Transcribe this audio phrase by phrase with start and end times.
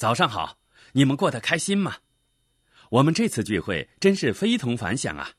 [0.00, 0.56] 早上好，
[0.92, 1.98] 你们过得开心吗？
[2.88, 5.32] 我们这次聚会真是非同凡响啊！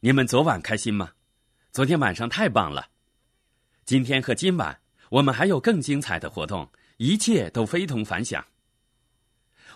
[0.00, 1.12] 你们昨晚开心吗？
[1.70, 2.88] 昨天晚上太棒了。
[3.84, 8.44] 今天和今晚我们还有更精彩的活动，一切都非同凡响。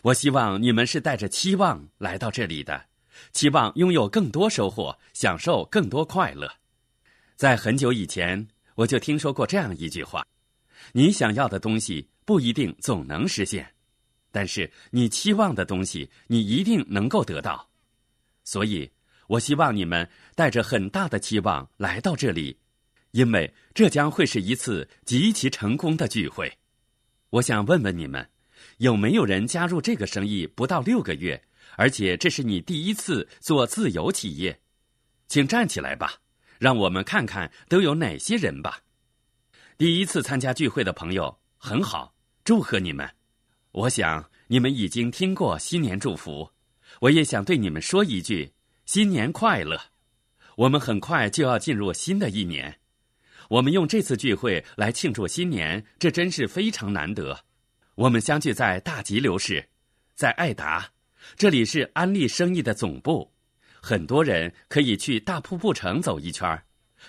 [0.02, 2.86] 我希望你们是带着期望来到这里的，
[3.30, 6.52] 期望拥有更多收获，享受更多快乐。
[7.36, 10.26] 在很久以前，我就听说过这样一句话：
[10.94, 13.72] 你想要的东西不一定总能实现。
[14.30, 17.68] 但是你期望的东西，你一定能够得到。
[18.44, 18.90] 所以，
[19.26, 22.58] 我希望你们带着很大的期望来到这里，
[23.12, 26.52] 因为这将会是一次极其成功的聚会。
[27.30, 28.28] 我想问问你们，
[28.78, 31.40] 有没有人加入这个生意不到六个月，
[31.76, 34.60] 而且这是你第一次做自由企业？
[35.28, 36.14] 请站起来吧，
[36.58, 38.80] 让我们看看都有哪些人吧。
[39.78, 43.08] 第一次参加聚会的朋友很好，祝贺你们。
[43.72, 46.50] 我想你们已经听过新年祝福，
[47.00, 48.52] 我也想对你们说一句：
[48.84, 49.80] 新年快乐！
[50.56, 52.80] 我们很快就要进入新的一年，
[53.48, 57.44] 我们用这次聚会来庆祝新年，这真是非常难得。
[57.94, 59.64] 我们相聚在大吉流市，
[60.16, 60.90] 在爱达，
[61.36, 63.32] 这里是安利生意的总部，
[63.80, 66.60] 很多人可以去大瀑布城走一圈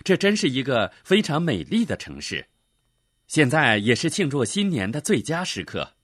[0.03, 2.45] 这真是一个非常美丽的城市。
[3.27, 5.95] 现在也是庆祝新年的最佳时刻。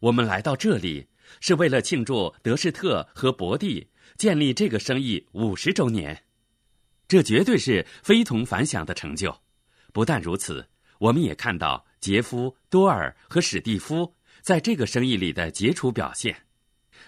[0.00, 1.08] 我们来到这里
[1.40, 6.24] 是为了庆祝德士特和博蒂建立这个生意五十周年，
[7.08, 9.36] 这绝对是非同凡响的成就。
[9.92, 16.44] 不但如此，我们也看到杰夫、多尔和史蒂夫在这个生意里的杰出表现。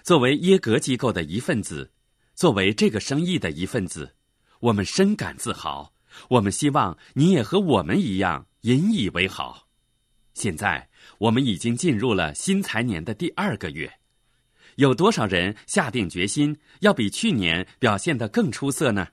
[0.03, 1.93] 作为耶格机构的一份子，
[2.35, 4.17] 作为这个生意的一份子，
[4.61, 5.93] 我们深感自豪。
[6.29, 9.69] 我们希望你也和我们一样引以为豪。
[10.41, 10.89] 现在
[11.19, 13.93] 我们已经进入了新财年的第二个月，
[14.77, 19.09] 有多少人下定决心要比去年表现得更出色呢？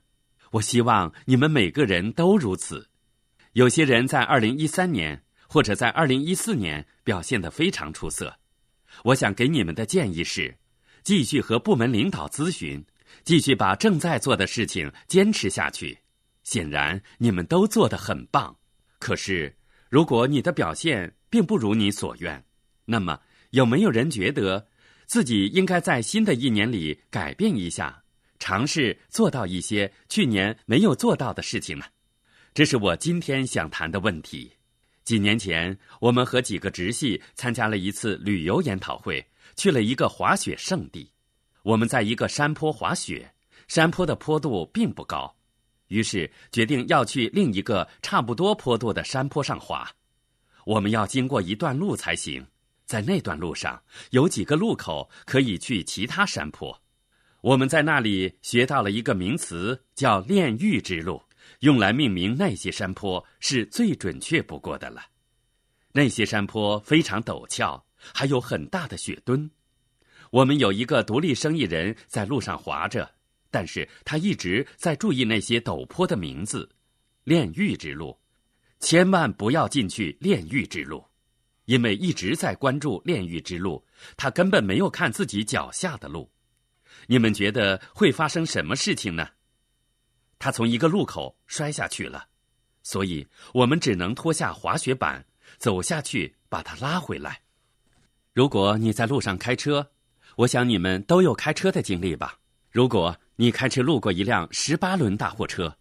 [0.51, 2.87] 我希望你们每个人都如此。
[3.51, 8.33] 有些人在二零一三年或者在二零一四年表现得非常出色，
[9.03, 10.57] 我想给你们的建议是：
[11.03, 12.81] 继续和部门领导咨询，
[13.25, 15.97] 继续把正在做的事情坚持下去。
[16.45, 18.55] 显然你们都做得很棒，
[18.97, 19.53] 可是。
[19.89, 22.43] 如果你的表现并不如你所愿，
[22.85, 23.19] 那么
[23.51, 24.67] 有没有人觉得
[25.05, 28.03] 自己应该在新的一年里改变一下，
[28.39, 31.85] 尝试做到一些去年没有做到的事情呢？
[32.53, 34.51] 这是我今天想谈的问题。
[35.05, 41.09] 几年前，我们和几个直系参加了一次旅游研讨会，去了一个滑雪胜地。
[41.63, 43.31] 我们在一个山坡滑雪，
[43.69, 45.36] 山坡的坡度并不高。
[45.87, 49.89] 于是决定要去另一个差不多坡度的山坡上滑，
[50.65, 52.45] 我们要经过一段路才行。
[52.85, 56.81] 在那段路上有几个路口可以去其他山坡，
[57.41, 61.21] 我们在那里学到了一个名词，叫“炼狱之路”，
[61.59, 65.01] 用来命名那些山坡是最准确不过的了。
[65.91, 69.51] 那些山坡非常陡峭，还有很大的雪墩。
[70.31, 73.16] 我们有一个独立生意人在路上滑着。
[73.49, 76.69] 但是他一直在注意那些陡坡的名字，
[77.23, 78.17] 炼狱之路，
[78.79, 81.03] 千万不要进去炼狱之路，
[81.65, 83.85] 因为一直在关注炼狱之路，
[84.15, 86.31] 他根本没有看自己脚下的路。
[87.07, 89.29] 你们觉得会发生什么事情呢？
[90.39, 92.27] 他从一个路口摔下去了，
[92.83, 95.25] 所以我们只能脱下滑雪板
[95.57, 97.41] 走下去把他拉回来。
[98.33, 99.91] 如果你在路上开车，
[100.35, 102.39] 我想你们都有开车的经历吧。
[102.69, 105.77] 如果你开车路过一辆十八轮大货车，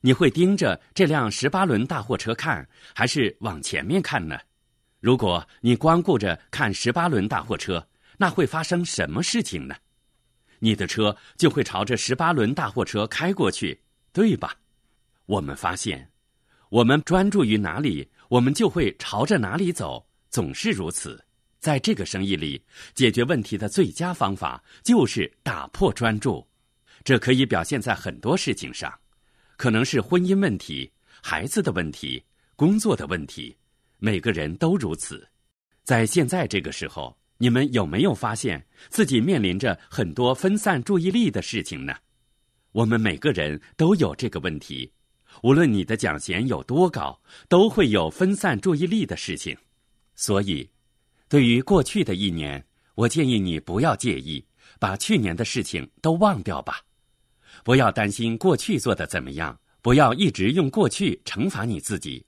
[0.00, 4.36] 你会盯着这辆十八轮大货车看，还是往前面看呢？
[4.98, 9.76] 如果你光顾着看十八轮大货车，那会发生什么事情呢？
[10.58, 13.80] 你的车就会朝着十八轮大货车开过去，
[14.12, 14.56] 对吧？
[15.26, 16.10] 我们发现，
[16.68, 21.24] 我们专注于哪里，我们就会朝着哪里走，总是如此。
[21.60, 22.60] 在这个生意里，
[22.92, 26.44] 解决问题的最佳方法就是打破专注。
[27.04, 28.92] 这可以表现在很多事情上，
[29.56, 30.90] 可能是婚姻问题、
[31.22, 32.22] 孩子的问题、
[32.56, 33.56] 工作的问题，
[33.98, 35.26] 每个人都如此。
[35.84, 41.94] 在现在这个时候，你们有没有发现自己面临着很多分散注意力的事情呢？
[42.72, 44.92] 我们每个人都有这个问题，
[45.42, 47.18] 无论你的奖衔有多高，
[47.48, 49.56] 都会有分散注意力的事情。
[50.14, 50.68] 所以，
[51.28, 52.62] 对于过去的一年，
[52.94, 54.44] 我建议你不要介意，
[54.78, 56.82] 把去年的事情都忘掉吧。
[57.64, 62.24] 不要担心过去做的怎么样，不要一直用过去惩罚你自己。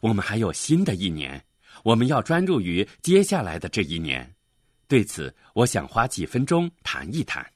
[0.00, 1.44] 我们还有新的一年，
[1.84, 4.34] 我们要专注于接下来的这一年。
[4.88, 7.46] 对此，我想花几分钟谈一谈。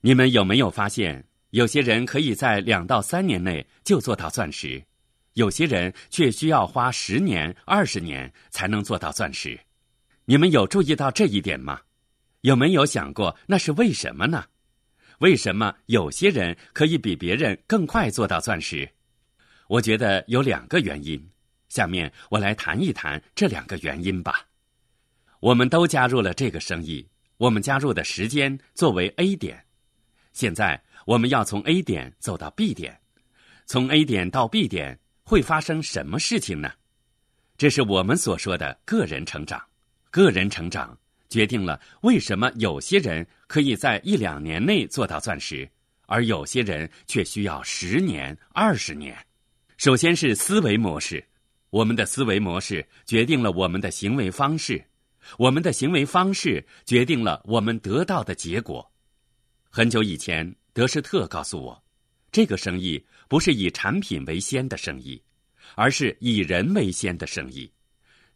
[0.00, 4.82] 你们有没有发现，有些人可以在两到三年内就做到钻石，
[5.34, 9.58] 有些人却需要花十年、二十年才能做到钻石？
[10.24, 11.80] 你们有注意到这一点吗？
[12.42, 14.44] 有没有想过那是为什么呢？
[15.18, 18.88] 为什么有些人可以比别人更快做到钻石？
[19.68, 21.30] 我觉得有两个原因。
[21.68, 24.46] 下面我来谈一谈这两个原因吧。
[25.40, 27.06] 我们都加入了这个生意，
[27.38, 29.64] 我们加入的时间作为 A 点。
[30.32, 33.00] 现在我们要从 A 点走到 B 点，
[33.66, 36.70] 从 A 点到 B 点会发生什么事情呢？
[37.56, 39.62] 这是我们所说的个人成长。
[40.10, 45.68] 个人成长决定了为什么有些人可以在一两年内做到钻石，
[46.06, 49.16] 而有些人却需要十年、二十年。
[49.76, 51.22] 首先是思维模式，
[51.70, 54.82] 我们的思维模式决定了我们的行为方式。
[55.38, 58.88] 我们的行为方式决定了我们得到的结果。
[59.68, 61.84] 很久以前，德施特告诉我，
[62.30, 65.20] 这个生意不是以产品为先的生意，
[65.74, 67.70] 而是以人为先的生意。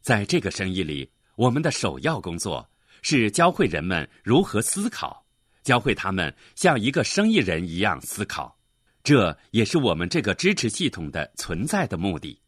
[0.00, 2.68] 在这个生意里，我们的首要工作
[3.02, 5.24] 是教会人们如何思考，
[5.62, 8.58] 教会他们像一个生意人一样思考。
[9.02, 12.40] 这也是我们这个支持系统的存在的目的。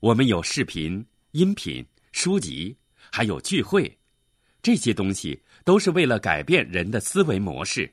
[0.00, 2.76] 我们有视频、音频、书籍。
[3.10, 3.98] 还有聚会，
[4.60, 7.90] 这些东西都是为了改变人的思维模式。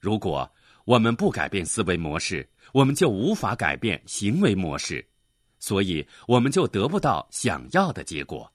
[0.00, 0.50] 如果
[0.84, 5.06] 我们不改变思维模式，我们就无法改变行为模式，
[5.60, 8.52] 所以我们就得不到想要的结果。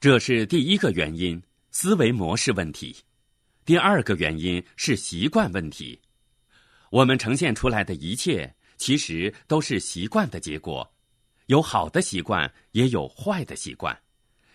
[0.00, 1.42] 这是第一个原因，
[1.78, 2.96] 思维模式问题。
[3.66, 6.00] 第二个原因是习惯问题。
[6.88, 10.90] 我们呈现出来的一切，其实都是习惯的结果，
[11.48, 13.94] 有好的习惯，也有坏的习惯。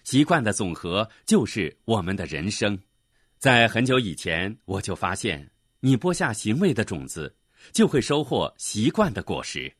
[0.04, 2.76] 习惯的总和就是我们的人生。
[3.38, 5.48] 在很久以前，我就发现，
[5.80, 7.36] 你播下行为的种子，
[7.72, 9.72] 就会收获习惯的果实；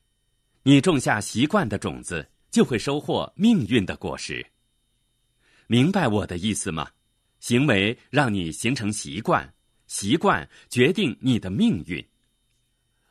[0.62, 4.46] 你种下习惯的种子，就会收获命运的果实。
[5.66, 6.88] 明白我的意思吗？
[7.42, 9.52] 行为让你形成习惯，
[9.88, 12.02] 习惯决定你的命运。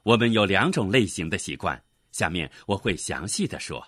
[0.04, 1.84] 我们有两种类型的习惯，
[2.14, 3.86] 下面我会详细的说。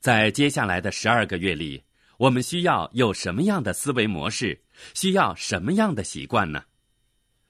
[0.00, 1.82] 在接下来的十二个月里。
[2.18, 4.60] 我们需要有什么样的思维模式？
[4.94, 6.62] 需要什么样的习惯呢？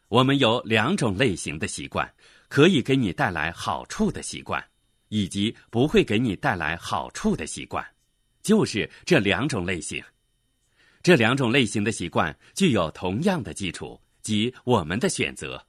[0.08, 2.10] 我们有两种类型的习惯，
[2.48, 4.64] 可以给你带来好处的习惯，
[5.08, 7.84] 以及不会给你带来好处的习惯，
[8.42, 10.02] 就是这两种类型。
[11.02, 15.60] 这两种类型的习惯具有同样的基础，即我们的选择。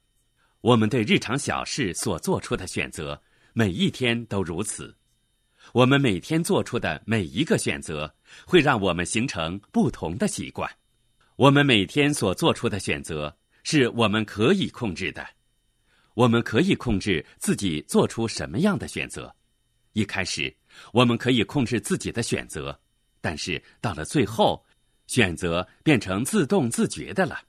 [0.60, 3.20] 我们对日常小事所做出的选择，
[3.52, 4.94] 每一天都如此。
[5.72, 8.14] 我们每天做出的每一个选择，
[8.46, 10.70] 会让我们形成不同的习惯。
[11.34, 15.26] 我们每天所做出的选择，是我们可以控制的。
[16.14, 19.34] 我们可以控制自己做出什么样的选择。
[19.94, 20.54] 一开始，
[20.92, 22.78] 我们可以控制自己的选择，
[23.20, 24.64] 但是到了最后，
[25.06, 27.40] 选择变成自动自觉的了。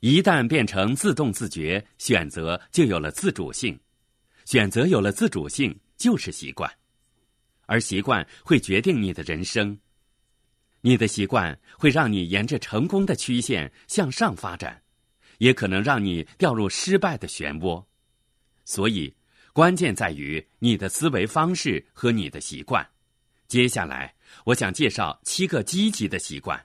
[0.00, 3.78] 一旦变成自动自觉，选择就有了自主性。
[4.44, 6.70] 选择有了自主性，就是习惯。
[7.66, 9.78] 而习惯会决定你的人生，
[10.80, 14.82] 你的习惯会让你沿着成功的曲线向上发展，
[15.38, 17.82] 也可能让你掉入失败的漩涡。
[18.64, 19.14] 所以，
[19.52, 22.86] 关键在于你的思维方式和你的习惯。
[23.46, 24.12] 接下来，
[24.44, 26.64] 我想介绍七个积极的习惯，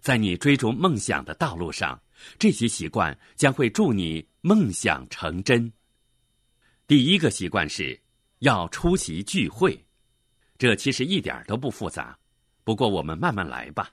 [0.00, 2.00] 在你追逐梦想的道路上，
[2.38, 5.72] 这些习惯将会助你梦想成真。
[6.86, 8.00] 第一个习惯是
[8.40, 9.84] 要出席聚会。
[10.58, 12.18] 这其实一点都不复杂，
[12.64, 13.90] 不过我们慢慢来吧。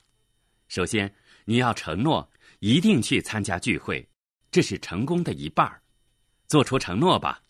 [0.68, 1.14] 首先，
[1.46, 4.08] 你要承诺一定去参加聚会，
[4.50, 5.82] 这是成功的一半儿。
[6.48, 7.42] 做出承诺吧。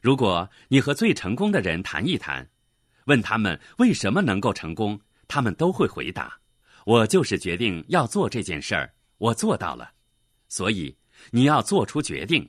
[0.00, 2.48] 如果你和最成功的人谈一谈，
[3.08, 6.38] 问他们为什么能够成功，他们都会回答
[6.86, 9.90] ：“我就是决定要做这件事儿，我做到了。”
[10.48, 10.96] 所以
[11.30, 12.48] 你要做出决定，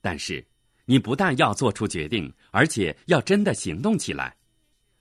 [0.00, 0.44] 但是
[0.84, 4.36] 你不但要做出决定，而且要真的行动起来。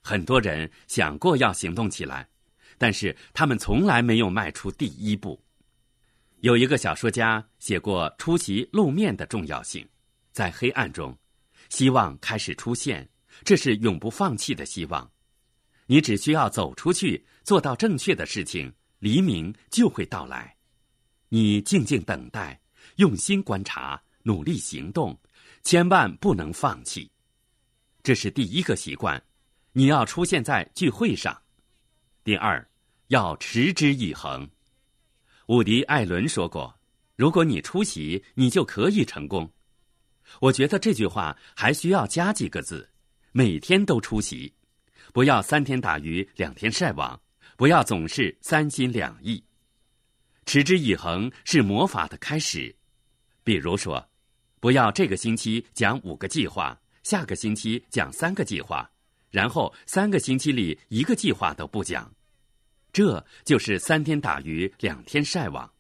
[0.02, 2.28] 很多人想过要行动起来，
[2.78, 5.40] 但是他们从来没有迈出第一步。
[6.40, 9.88] 有一个小说家写过出席露面的重要性，
[10.32, 11.16] 在黑暗中，
[11.70, 13.08] 希望开始出现，
[13.44, 15.12] 这是永不放弃的希望。
[15.88, 20.56] 你只需要走出去，做到正确的事情，黎明就会到来。
[21.30, 22.60] 你静静等待，
[22.98, 25.18] 用心观察，努力行动，
[25.64, 27.10] 千万不能放弃。
[28.04, 29.22] 这是第一个习惯。
[29.74, 31.42] 你要出现在聚会上。
[32.26, 32.70] 第二，
[33.08, 34.50] 要持之以恒。
[35.48, 36.78] 伍迪·艾伦说过
[37.16, 39.50] ：“如果你出席，你就可以成功。”
[40.42, 42.91] 我觉得这句话还需要加几个字：
[43.34, 44.54] 每天都出席，
[45.14, 47.20] 不要三天打鱼两天晒网，
[47.56, 49.42] 不要总是三心两意。
[50.46, 52.76] 持之以恒是魔法的开始。
[53.42, 54.06] 比如说，
[54.60, 58.92] 不要这个星期讲五个计划，下个星期讲三个计划，
[59.30, 62.14] 然后三个星期里一个计划都不讲。
[62.92, 65.72] 这就是三天打鱼两天晒网。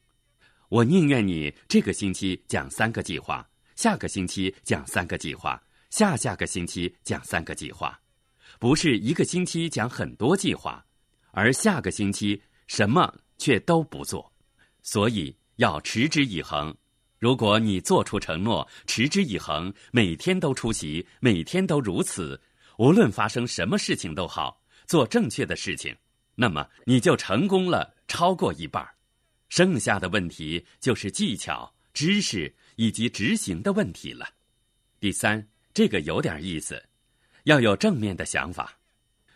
[0.70, 8.00] 我宁愿你这个星期讲三个计划，下个星期讲三个计划，下下个星期讲三个计划，
[8.60, 10.83] 不是一个星期讲很多计划，
[11.31, 14.31] 而下个星期什么却都不做。
[14.81, 16.74] 所以要持之以恒。
[17.19, 22.41] 如果你做出承诺，持之以恒，每天都出席，每天都如此，
[22.77, 25.93] 无论发生什么事情都好，做正确的事情，
[26.36, 28.88] 那么你就成功了超过一半。
[29.50, 34.25] 剩下的问题就是技巧、知识以及执行的问题了。
[35.01, 36.84] 第三，这个有点意思，
[37.44, 38.78] 要有正面的想法。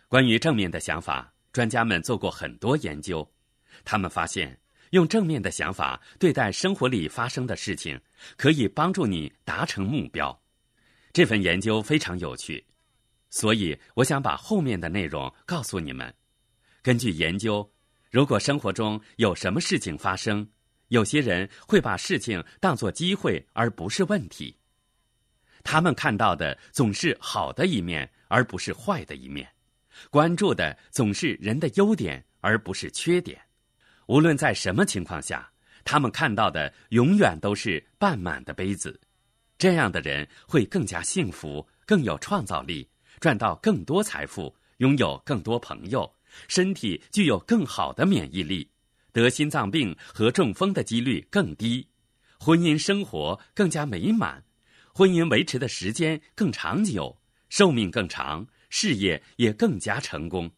[0.08, 3.28] 关于正面的想法，专家们做过很多研究，
[3.84, 4.58] 他们发现。
[4.90, 8.00] 用正面的想法对待生活里发生的事情，
[8.36, 10.40] 可以帮助你达成目标。
[11.12, 12.64] 这份研究非常有趣，
[13.28, 16.14] 所以我想把后面的内容告诉你们。
[16.82, 17.68] 根据研究，
[18.12, 20.48] 如果生活中有什么事情发生，
[20.88, 24.56] 有些人会把事情当作机会而不是问题。
[25.66, 29.44] 他们看到的总是好的一面，而不是坏的一面；
[30.10, 33.36] 关注的总是人的优点，而不是缺点。
[34.06, 35.50] 无论在什么情况下，
[35.84, 38.98] 他们看到的永远都是半满的杯子。
[39.58, 46.08] 这样的人会更加幸福，更有创造力，赚到更多财富，拥有更多朋友，
[46.46, 48.70] 身体具有更好的免疫力，
[49.10, 51.88] 得心脏病和中风的几率更低，
[52.38, 54.44] 婚姻生活更加美满，
[54.96, 60.50] 婚姻维持的时间更长久，寿命更长，事业也更加成功。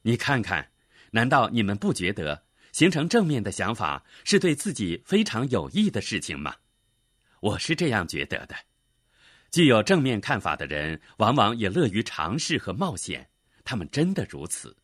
[0.00, 0.70] 你看看，
[1.10, 2.46] 难道你们不觉得？
[2.72, 6.54] 形成正面的想法是对自己非常有益的事情吗？
[7.40, 8.56] 我是这样觉得的。
[9.50, 13.28] 具有正面看法的人，往往也乐于尝试和冒险。
[13.64, 14.74] 他们真的如此。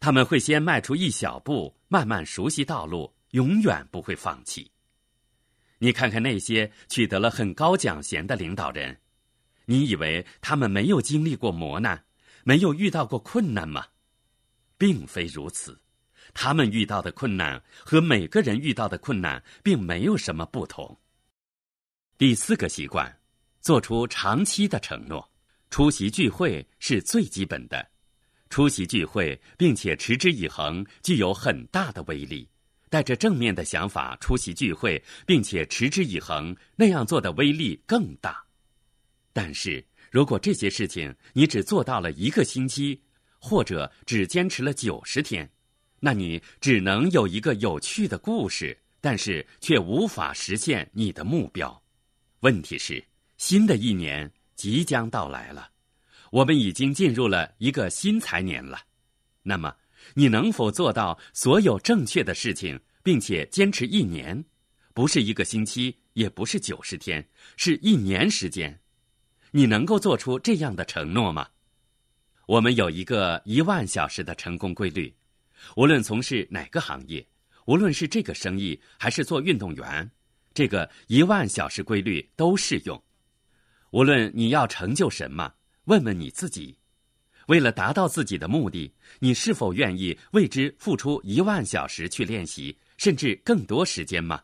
[0.00, 4.72] 他们会先迈出一小步，慢慢熟悉道路，永远不会放弃。
[5.82, 9.00] 你看看那些取得了很高奖衔的领导人，
[9.64, 12.04] 你以为他们没有经历过磨难，
[12.44, 13.86] 没有遇到过困难吗？
[14.76, 15.80] 并非如此。
[16.34, 21.00] 他们遇到的困难和每个人遇到的困难并没有什么不同。
[22.18, 23.18] 第四个习惯，
[23.62, 25.26] 做出长期的承诺。
[25.70, 27.90] 出席聚会是最基本的，
[28.50, 32.46] 出席聚会并且持之以恒，具有很大的威力。
[32.90, 38.44] 带着正面的想法出席聚会，并且持之以恒，那样做的威力更大。
[39.32, 43.00] 但是如果这些事情你只做到了一个星期，
[43.38, 45.48] 或者只坚持了九十天，
[46.00, 51.80] 那你只能有一个有趣的故事，但是却无法实现你的目标。
[52.40, 53.02] 问题是，
[53.38, 55.70] 新的一年即将到来了，
[56.32, 58.80] 我们已经进入了一个新财年了。
[59.42, 59.74] 那么，
[60.14, 64.44] 你能否做到所有正确的事情，并且坚持一年？
[64.92, 67.26] 不是一个星期，也不是九十天，
[67.56, 68.80] 是一年时间。
[69.52, 71.48] 你能够做出这样的承诺吗？
[72.46, 75.14] 我们有一个一万小时的成功规律。
[75.76, 77.26] 无论从事哪个行业，
[77.66, 80.10] 无论是这个生意还是做运动员，
[80.52, 83.00] 这个一万小时规律都适用。
[83.92, 86.76] 无论你要成就什么，问问你自己：
[87.50, 94.40] 为了达到自己的目的，你是否愿意为之付出一万小时去练习，甚至更多时间吗？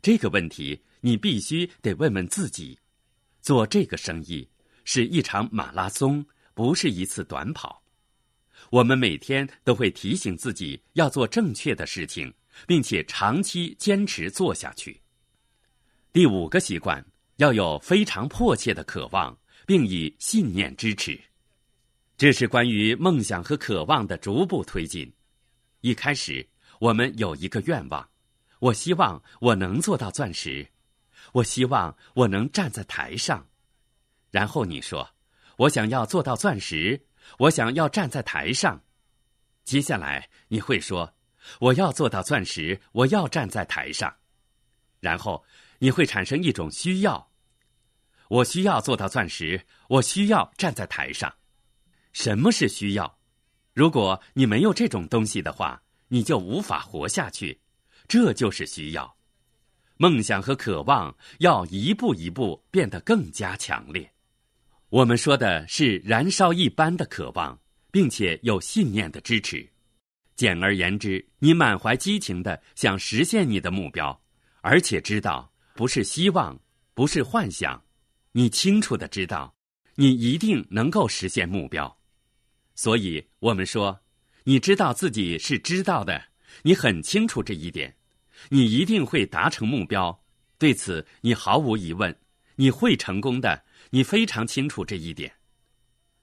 [0.00, 2.78] 这个问题你必须得问问自己。
[3.42, 4.48] 做这个生意
[4.84, 6.24] 是一场马拉松，
[6.54, 7.82] 不是一次短跑。
[8.70, 12.32] 我们每天都会提醒自己要做正确的事情，
[12.66, 14.98] 并且长期坚持做下去。
[16.10, 17.04] 第五个习惯
[17.36, 21.20] 要有非常迫切的渴望，并以信念支持。
[22.18, 25.14] 这是关于梦想和渴望的逐步推进。
[25.82, 26.44] 一开始，
[26.80, 28.10] 我们有一个愿望：
[28.58, 30.68] 我希望我能做到钻石，
[31.30, 33.46] 我希望我能站在台上。
[34.32, 35.08] 然后你说
[35.58, 37.00] ：“我想要做到钻石。”
[37.38, 38.82] 我想要站在台上，
[39.62, 41.14] 接下来你会说
[41.60, 44.12] ：“我要做到钻石，我要站在台上。”
[44.98, 45.44] 然后
[45.78, 47.30] 你会产生一种需要
[48.28, 51.32] ：“我需要做到钻石，我需要站在台上。”
[52.18, 53.16] 什么是需要？
[53.72, 57.60] 如果你没有这种东西的话，你就无法活下去。
[58.08, 59.16] 这就是需要。
[59.98, 64.12] 梦想和渴望要一步一步变得更加强烈。
[64.88, 67.56] 我们说的是燃烧一般的渴望，
[67.92, 69.64] 并且有信念的支持。
[70.34, 74.20] 简而言之，你满怀激情的想实现你的目标，
[74.60, 76.58] 而且知道不是希望，
[76.94, 77.80] 不是幻想，
[78.32, 79.54] 你清楚的知道，
[79.94, 81.96] 你一定能够实现目标。
[82.78, 83.98] 所以，我们说，
[84.44, 86.26] 你知道自己是知道的，
[86.62, 87.96] 你很清楚这一点。
[88.50, 90.22] 你一定会达成目标，
[90.58, 92.16] 对此你毫无疑问，
[92.54, 95.32] 你会成功的，你非常清楚这一点。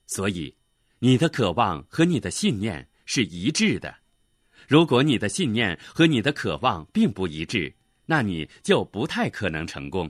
[0.07, 0.55] 所以，
[0.99, 3.93] 你的渴望和你的信念是一致的。
[4.65, 10.09] 如果你的信念和你的渴望并不一致，那你就不太可能成功。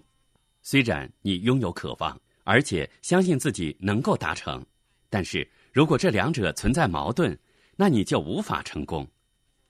[0.61, 4.63] 虽然你拥有渴望，而且相信自己能够达成，
[5.09, 7.38] 但是如果这两者存在矛盾，
[7.75, 9.05] 那你就无法成功。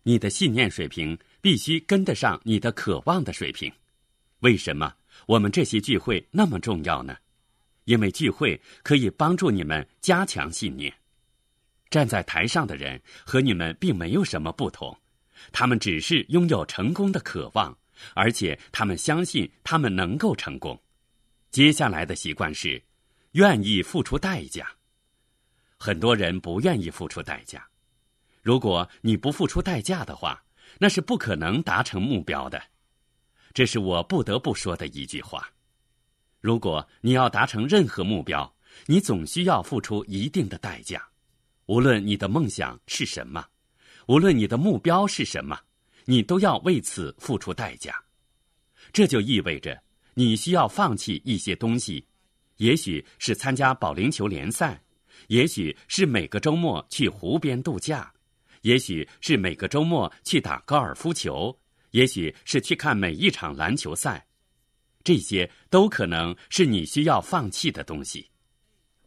[0.04, 1.18] 你的信念水平。
[1.46, 3.72] 必须跟得上你的渴望的水平。
[4.40, 4.92] 为什么
[5.28, 7.16] 我们这些聚会那么重要呢？
[7.84, 10.92] 因为聚会可以帮助你们加强信念。
[11.92, 14.98] 站在台上的人和你们并没有什么不同，
[15.52, 17.78] 他们只是拥有成功的渴望，
[18.16, 20.82] 而且他们相信他们能够成功。
[21.52, 22.82] 接下来的习惯是
[23.34, 24.68] 愿意付出代价。
[25.86, 27.64] 很多人不愿意付出代价。
[28.42, 30.44] 如果你不付出代价的话，
[30.80, 32.60] 那是不可能达成目标的，
[33.54, 35.48] 这是我不得不说的一句话。
[36.42, 38.52] 如果你要达成任何目标，
[38.88, 41.08] 你总需要付出一定的代价。
[41.68, 43.46] 无论你的梦想是什么，
[44.08, 45.60] 无论你的目标是什么，
[46.06, 47.94] 你都要为此付出代价。
[48.92, 49.80] 这就意味着
[50.16, 52.04] 你需要放弃一些东西，
[52.58, 54.82] 也许是参加保龄球联赛，
[55.28, 58.12] 也许是每个周末去湖边度假。
[58.62, 61.56] 也许是每个周末去打高尔夫球，
[61.92, 64.26] 也许是去看每一场篮球赛，
[65.04, 68.28] 这些都可能是你需要放弃的东西。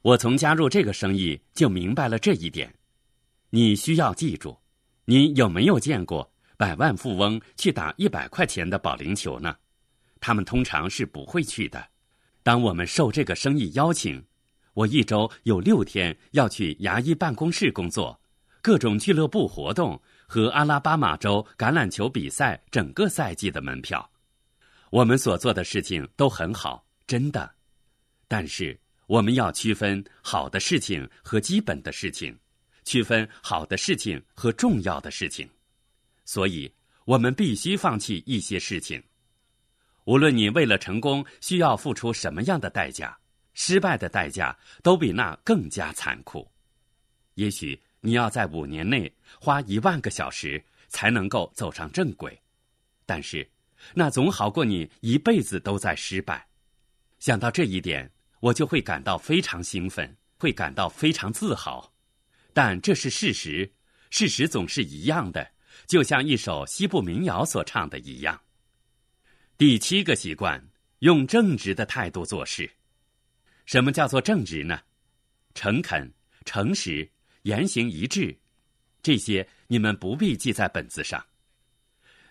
[0.03, 2.73] 我从加入这个生意就明白了这一点。
[3.51, 4.57] 你需要记住，
[5.05, 9.57] 你有没有见过百万富翁去打一百块钱的保龄球呢？
[10.21, 11.85] 他们通常是不会去的。
[12.45, 14.25] 当我们受这个生意邀请，
[14.79, 18.17] 我一周有六天要去牙医办公室工作。
[18.63, 24.09] 各种俱乐部活动和阿拉巴马州橄榄球比赛整个赛季的门票，
[24.91, 27.51] 我们所做的事情都很好，真的。
[28.29, 32.39] 但是我们要区分好的事情和基本的事情，
[32.85, 35.49] 区分好的事情和重要的事情，
[36.25, 36.73] 所以
[37.05, 39.03] 我们必须放弃一些事情。
[40.05, 43.19] 无论你为了成功需要付出什么样的代价，
[43.59, 46.49] 失败的代价都比那更加残酷。
[47.35, 47.77] 也许。
[48.01, 52.41] 你要在五年内花一万个小时才能够走上正轨，
[53.05, 53.47] 但是
[53.93, 56.47] 那总好过你一辈子都在失败。
[57.19, 61.93] 想到这一点，我就会感到非常兴奋，会感到非常自豪。
[62.53, 63.69] 但这是事实，
[64.11, 65.51] 事实总是一样的，
[65.89, 68.41] 就像一首西部民谣所唱的一样。
[69.57, 70.65] 第七个习惯：
[71.01, 72.71] 用正直的态度做事。
[73.69, 74.81] 什么叫做正直呢？
[75.55, 76.11] 诚恳、
[76.47, 77.07] 诚实。
[77.43, 78.35] 言行一致，
[79.03, 81.23] 这些你们不必记在本子上。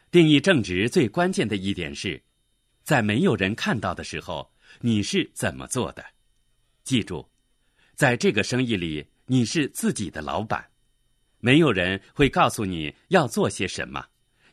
[0.09, 2.21] 定义正直最关键的一点是，
[2.83, 6.03] 在没有人看到的时候，你是怎么做的？
[6.83, 7.27] 记住，
[7.93, 10.67] 在这个生意里，你是自己的老板，
[11.39, 14.03] 没有人会告诉你要做些什么，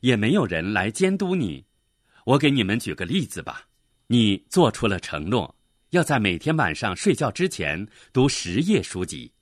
[0.01, 1.64] 也没有人来监督你。
[2.27, 3.66] 我给你们举个例子吧：
[4.07, 5.55] 你做出了承诺，
[5.94, 9.33] 要在每天晚上睡觉之前读十页书籍。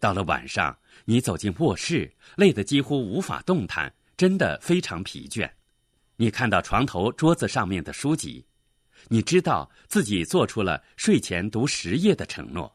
[0.00, 5.50] 到了晚上，你走进卧室，累得几乎无法动弹，真的非常疲倦。
[6.16, 8.42] 你看到床头桌子上面的书籍，
[9.08, 12.74] 你知道自己做出了睡前读十页的承诺，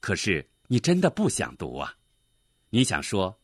[0.00, 1.94] 可是你真的不想读啊！
[2.70, 3.38] 你想说，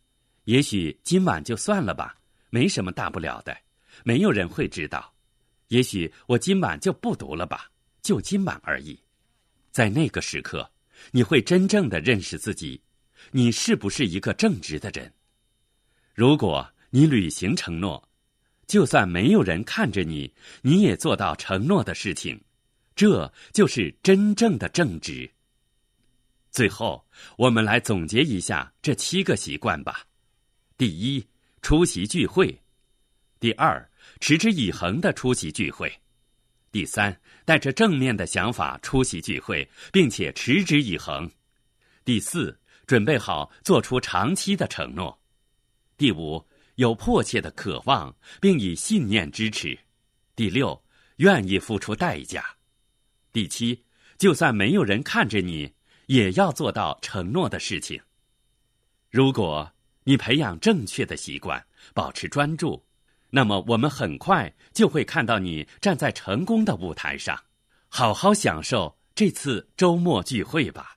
[0.47, 2.19] 也许今晚就算了吧，
[2.51, 3.57] 没什么大不了的，
[4.03, 5.15] 没有人会知道。
[5.69, 7.71] 也许我今晚就不读了吧，
[8.03, 8.99] 就今晚而已。
[9.71, 10.71] 在那个时刻，
[11.13, 12.83] 你会真正的认识自己。
[13.31, 15.13] 你是不是一个正直的人？
[16.13, 18.09] 如果你履行承诺，
[18.67, 22.43] 就算没有人看着你，你也做到承诺的事情，
[22.97, 25.31] 这就是真正的正直。
[26.51, 27.07] 最后，
[27.39, 30.07] 我们来总结一下这七个习惯吧：
[30.77, 31.25] 第一，
[31.63, 32.59] 出席聚会；
[33.41, 33.89] 第二，
[34.21, 35.89] 持之以恒的出席聚会；
[36.73, 41.29] 第三，带着正面的想法出席聚会，并且持之以恒；
[42.05, 42.59] 第四。
[42.85, 45.19] 准备好做出长期的承诺。
[45.97, 49.79] 第五，有迫切的渴望，并以信念支持；
[50.35, 50.85] 第六，
[51.17, 52.43] 愿意付出代价；
[53.33, 53.85] 第七，
[54.19, 55.73] 就算没有人看着你，
[56.07, 57.99] 也要做到承诺的事情。
[59.09, 62.85] 如果你培养正确的习惯，保持专注，
[63.35, 67.39] 那么我们很快就会看到你站在成功的舞台上。
[67.89, 70.97] 好好享受这次周末聚会吧。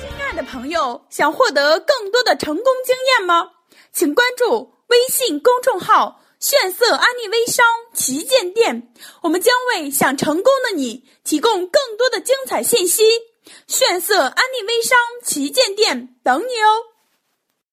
[0.00, 3.48] 亲爱的朋友，想获得更多的成功经验吗？
[3.92, 13.04] 请关注微信公众号“炫色安利微商旗舰店”，我们将为想成功的你提供更多的精彩信息。
[13.68, 16.91] 炫色安利微商旗舰店等你哦。